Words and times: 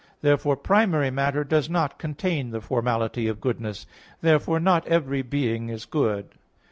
Therefore 0.23 0.55
primary 0.57 1.11
matter 1.11 1.43
does 1.43 1.69
not 1.69 1.99
contain 1.99 2.49
the 2.49 2.59
formality 2.59 3.27
of 3.27 3.39
goodness. 3.39 3.85
Therefore 4.19 4.59
not 4.59 4.87
every 4.87 5.21
being 5.21 5.69
is 5.69 5.85
good. 5.85 6.29